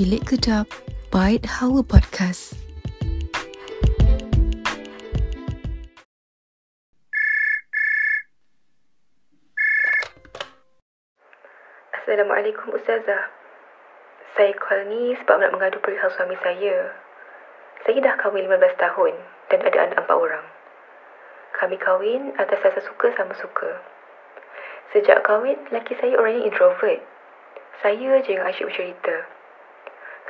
[0.00, 0.64] Bilik Kedap
[1.12, 2.56] Bite Hawa Podcast.
[11.92, 13.28] Assalamualaikum Ustazah.
[14.40, 16.96] Saya call ni sebab nak mengadu perihal suami saya.
[17.84, 19.12] Saya dah kahwin 15 tahun
[19.52, 20.46] dan ada anak empat orang.
[21.60, 23.84] Kami kahwin atas rasa suka sama suka.
[24.96, 27.04] Sejak kahwin, lelaki saya orang yang introvert.
[27.84, 29.39] Saya je yang asyik bercerita.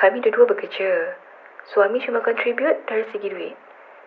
[0.00, 1.12] Kami dua-dua bekerja.
[1.76, 3.52] Suami cuma contribute dari segi duit.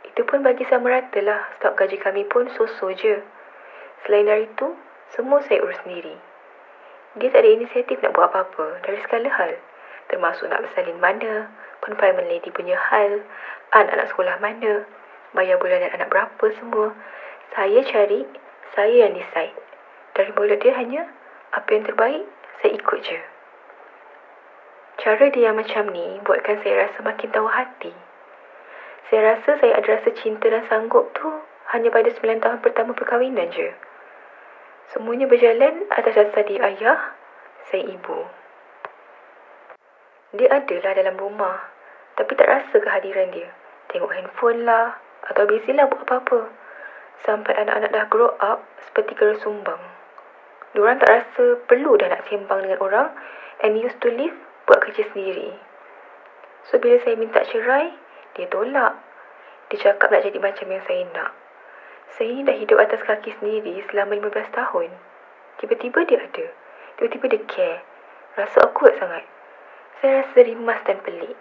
[0.10, 3.22] Itu pun bagi sama rata lah sebab gaji kami pun so-so je.
[4.02, 4.74] Selain dari itu,
[5.14, 6.18] semua saya urus sendiri.
[7.22, 9.54] Dia tak ada inisiatif nak buat apa-apa dari segala hal.
[10.10, 11.54] Termasuk nak bersalin mana,
[11.86, 13.22] confinement lady punya hal,
[13.70, 14.90] anak-anak sekolah mana,
[15.38, 16.98] bayar bulanan anak berapa semua.
[17.54, 18.26] Saya cari,
[18.74, 19.54] saya yang decide.
[20.18, 21.06] Dari mulut dia hanya,
[21.54, 22.26] apa yang terbaik,
[22.66, 23.33] saya ikut je.
[25.04, 27.92] Cara dia macam ni buatkan saya rasa makin tahu hati.
[29.12, 31.28] Saya rasa saya ada rasa cinta dan sanggup tu
[31.76, 33.76] hanya pada 9 tahun pertama perkahwinan je.
[34.96, 37.20] Semuanya berjalan atas dasar dia ayah,
[37.68, 38.16] saya ibu.
[40.40, 41.68] Dia adalah dalam rumah,
[42.16, 43.52] tapi tak rasa kehadiran dia.
[43.92, 46.48] Tengok handphone lah, atau busy lah buat apa-apa.
[47.28, 49.84] Sampai anak-anak dah grow up seperti kera sumbang.
[50.72, 53.12] Diorang tak rasa perlu dah nak sembang dengan orang
[53.60, 55.52] and used to live buat kerja sendiri.
[56.72, 57.92] So bila saya minta cerai,
[58.36, 58.96] dia tolak.
[59.70, 61.32] Dia cakap nak jadi macam yang saya nak.
[62.14, 64.90] Saya ni dah hidup atas kaki sendiri selama 15 tahun.
[65.58, 66.46] Tiba-tiba dia ada.
[66.98, 67.80] Tiba-tiba dia care.
[68.38, 69.26] Rasa awkward sangat.
[69.98, 71.34] Saya rasa rimas dan pelik.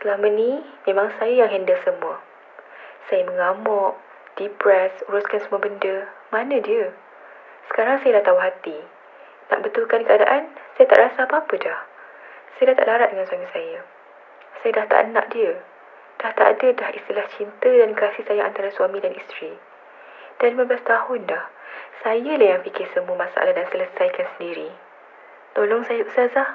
[0.00, 2.20] Selama ni, memang saya yang handle semua.
[3.08, 3.96] Saya mengamuk,
[4.36, 6.10] depres, uruskan semua benda.
[6.28, 6.92] Mana dia?
[7.72, 8.76] Sekarang saya dah tahu hati.
[9.48, 11.80] Nak betulkan keadaan, saya tak rasa apa-apa dah.
[12.55, 13.79] Saya dah tak larat dengan suami saya.
[14.61, 15.51] Saya dah tak nak dia.
[16.21, 19.57] Dah tak ada dah istilah cinta dan kasih sayang antara suami dan isteri.
[20.37, 21.45] Dah 15 tahun dah.
[22.05, 24.69] Saya lah yang fikir semua masalah dan selesaikan sendiri.
[25.57, 26.49] Tolong saya Ustazah.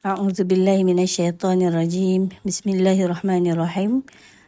[0.00, 3.92] أعوذ بالله من الشيطان الرجيم بسم الله الرحمن الرحيم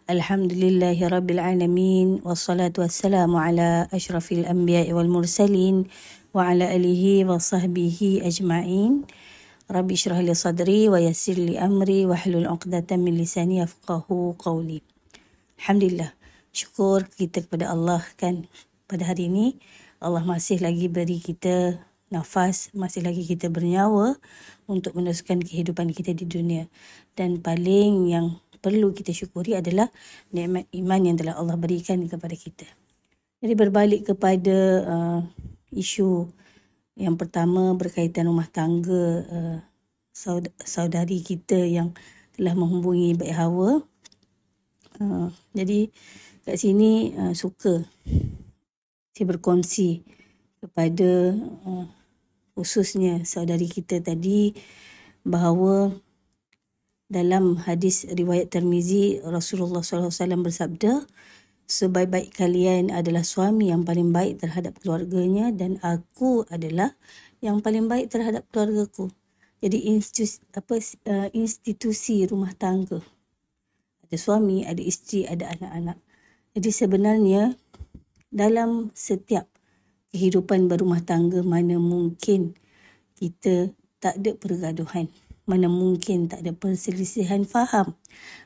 [0.07, 5.91] Alhamdulillahi Rabbil Alamin Wassalatu wassalamu ala ashrafil anbiya wal mursalin
[6.31, 9.03] Wa ala alihi wa sahbihi ajma'in.
[9.67, 14.79] Rabbi syrah li sadri wa yasir li amri Wa hlul uqdatan min lisani afqahu qawli.
[15.59, 16.15] Alhamdulillah
[16.55, 18.47] Syukur kita kepada Allah kan.
[18.87, 19.59] Pada hari ini
[19.99, 24.15] Allah masih lagi beri kita nafas masih lagi kita bernyawa
[24.71, 26.71] untuk meneruskan kehidupan kita di dunia.
[27.19, 29.87] Dan paling yang perlu kita syukuri adalah
[30.33, 32.67] nikmat iman yang telah Allah berikan kepada kita.
[33.37, 35.21] Jadi berbalik kepada uh,
[35.69, 36.25] isu
[36.97, 39.59] yang pertama berkaitan rumah tangga uh,
[40.65, 41.93] saudari kita yang
[42.33, 43.85] telah menghubungi Baik Hawa.
[44.97, 45.93] Uh, jadi
[46.41, 47.85] kat sini uh, suka
[49.13, 50.01] saya berkongsi
[50.57, 51.85] kepada uh,
[52.57, 54.57] khususnya saudari kita tadi
[55.21, 55.93] bahawa
[57.07, 60.11] dalam hadis riwayat Tirmizi Rasulullah SAW
[60.43, 61.07] bersabda
[61.67, 66.95] sebaik-baik kalian adalah suami yang paling baik terhadap keluarganya dan aku adalah
[67.39, 69.11] yang paling baik terhadap keluargaku.
[69.63, 70.75] Jadi institusi, apa
[71.09, 73.01] uh, institusi rumah tangga.
[74.07, 75.97] Ada suami, ada isteri, ada anak-anak.
[76.55, 77.55] Jadi sebenarnya
[78.31, 79.47] dalam setiap
[80.11, 82.55] kehidupan berumah tangga mana mungkin
[83.17, 85.09] kita tak ada pergaduhan
[85.47, 87.95] mana mungkin tak ada perselisihan faham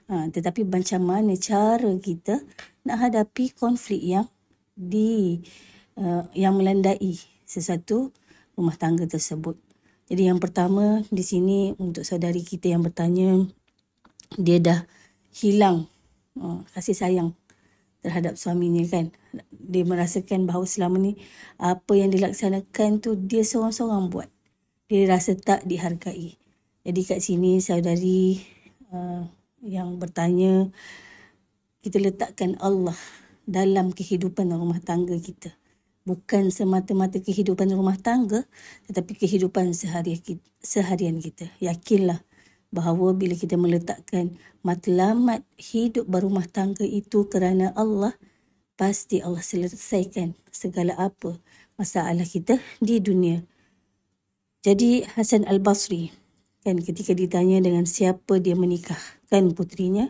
[0.07, 2.39] ha, tetapi macam mana cara kita
[2.85, 4.29] nak hadapi konflik yang
[4.77, 5.41] di
[5.97, 8.13] uh, yang melandai sesuatu
[8.53, 9.57] rumah tangga tersebut
[10.11, 13.47] jadi yang pertama di sini untuk saudari kita yang bertanya
[14.35, 14.79] dia dah
[15.31, 15.87] hilang
[16.35, 17.31] uh, kasih sayang
[18.01, 19.13] terhadap suaminya kan.
[19.53, 21.15] Dia merasakan bahawa selama ni
[21.61, 24.29] apa yang dilaksanakan tu dia seorang-seorang buat.
[24.91, 26.40] Dia rasa tak dihargai.
[26.81, 28.41] Jadi kat sini saudari
[28.89, 29.29] uh,
[29.61, 30.73] yang bertanya
[31.85, 32.97] kita letakkan Allah
[33.45, 35.53] dalam kehidupan rumah tangga kita.
[36.01, 38.49] Bukan semata-mata kehidupan rumah tangga
[38.89, 41.53] tetapi kehidupan seharian kita.
[41.61, 42.25] Yakinlah
[42.73, 44.33] bahawa bila kita meletakkan
[44.65, 48.17] matlamat hidup berumah tangga itu kerana Allah,
[48.73, 51.37] pasti Allah selesaikan segala apa
[51.77, 53.45] masalah kita di dunia.
[54.65, 56.20] Jadi Hasan Al-Basri
[56.61, 60.09] kan ketika ditanya dengan siapa dia menikahkan putrinya,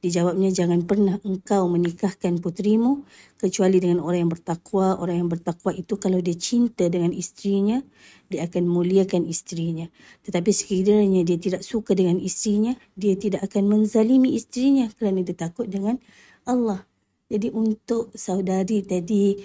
[0.00, 3.04] Dijawabnya jangan pernah engkau menikahkan putrimu
[3.36, 4.96] kecuali dengan orang yang bertakwa.
[4.96, 7.84] Orang yang bertakwa itu kalau dia cinta dengan istrinya,
[8.32, 9.92] dia akan muliakan istrinya.
[10.24, 15.68] Tetapi sekiranya dia tidak suka dengan istrinya, dia tidak akan menzalimi istrinya kerana dia takut
[15.68, 16.00] dengan
[16.48, 16.80] Allah.
[17.28, 19.36] Jadi untuk saudari tadi,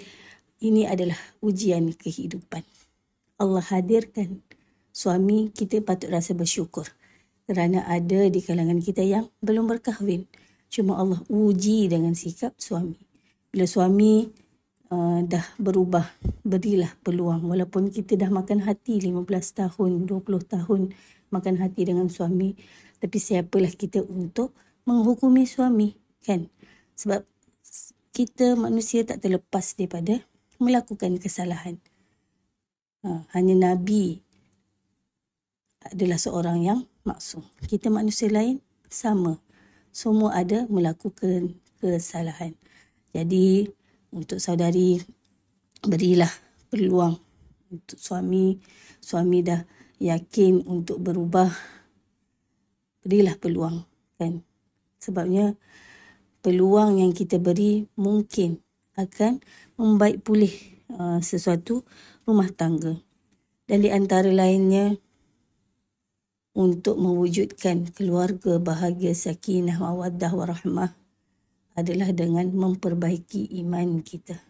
[0.64, 2.64] ini adalah ujian kehidupan.
[3.36, 4.40] Allah hadirkan
[4.96, 6.88] suami, kita patut rasa bersyukur
[7.44, 10.24] kerana ada di kalangan kita yang belum berkahwin.
[10.72, 12.96] Cuma Allah uji dengan sikap suami.
[13.52, 14.26] Bila suami
[14.90, 16.02] uh, dah berubah,
[16.42, 17.46] berilah peluang.
[17.46, 19.22] Walaupun kita dah makan hati 15
[19.52, 20.80] tahun, 20 tahun
[21.30, 22.58] makan hati dengan suami.
[22.98, 24.56] Tapi siapalah kita untuk
[24.88, 25.94] menghukumi suami.
[26.24, 26.50] kan?
[26.98, 27.22] Sebab
[28.10, 30.18] kita manusia tak terlepas daripada
[30.58, 31.78] melakukan kesalahan.
[33.06, 34.25] Ha, hanya Nabi
[35.92, 37.44] adalah seorang yang maksum.
[37.66, 39.38] Kita manusia lain sama
[39.90, 42.54] semua ada melakukan kesalahan.
[43.12, 43.70] Jadi
[44.12, 45.00] untuk saudari
[45.84, 46.30] berilah
[46.72, 47.16] peluang
[47.70, 48.58] untuk suami
[49.02, 49.62] suami dah
[49.98, 51.50] yakin untuk berubah
[53.02, 53.86] berilah peluang
[54.18, 54.42] kan
[54.98, 55.54] sebabnya
[56.42, 58.62] peluang yang kita beri mungkin
[58.96, 59.42] akan
[59.76, 60.52] membaik pulih
[60.94, 61.84] uh, sesuatu
[62.24, 62.98] rumah tangga
[63.66, 64.96] dan di antara lainnya
[66.56, 70.96] untuk mewujudkan keluarga bahagia sakinah mawaddah warahmah
[71.76, 74.40] adalah dengan memperbaiki iman kita.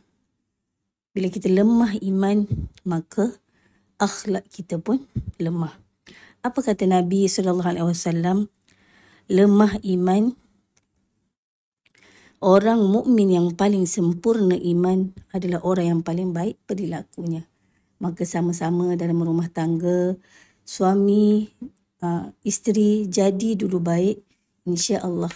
[1.10, 2.46] Bila kita lemah iman,
[2.86, 3.34] maka
[3.98, 5.02] akhlak kita pun
[5.42, 5.74] lemah.
[6.46, 8.46] Apa kata Nabi sallallahu alaihi wasallam?
[9.26, 10.30] Lemah iman
[12.38, 17.50] orang mukmin yang paling sempurna iman adalah orang yang paling baik perilakunya.
[17.98, 20.14] Maka sama-sama dalam rumah tangga,
[20.62, 21.50] suami
[22.02, 24.20] uh, isteri jadi dulu baik,
[24.66, 25.32] insya-Allah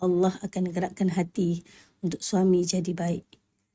[0.00, 1.60] Allah akan gerakkan hati
[2.00, 3.28] untuk suami jadi baik.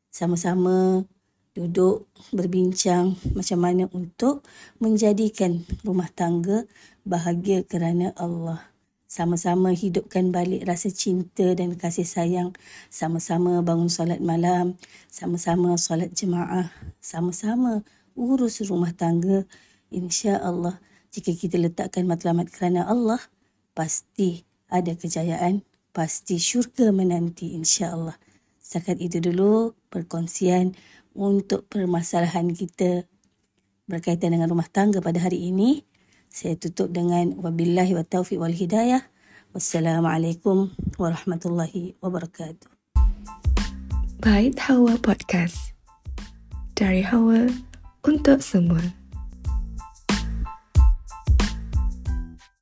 [0.09, 1.05] Sama-sama
[1.53, 4.41] duduk berbincang macam mana untuk
[4.81, 6.65] menjadikan rumah tangga
[7.05, 8.59] bahagia kerana Allah.
[9.05, 12.51] Sama-sama hidupkan balik rasa cinta dan kasih sayang.
[12.89, 14.75] Sama-sama bangun solat malam.
[15.07, 16.73] Sama-sama solat jemaah.
[16.99, 17.85] Sama-sama
[18.17, 19.45] urus rumah tangga.
[19.93, 20.81] Insya Allah
[21.15, 23.23] jika kita letakkan matlamat kerana Allah,
[23.71, 25.63] pasti ada kejayaan,
[25.95, 28.19] pasti syurga menanti insya-Allah.
[28.59, 30.75] Setakat itu dulu perkongsian
[31.15, 33.07] untuk permasalahan kita
[33.87, 35.87] berkaitan dengan rumah tangga pada hari ini.
[36.27, 38.99] Saya tutup dengan wabillahi wa taufiq wal hidayah.
[39.55, 42.67] Wassalamualaikum warahmatullahi wabarakatuh.
[44.19, 45.71] Bait Hawa Podcast.
[46.75, 47.47] Dari Hawa
[48.03, 49.04] untuk semua.